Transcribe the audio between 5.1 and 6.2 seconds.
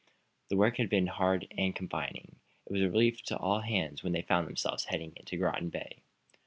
into Groton Bay.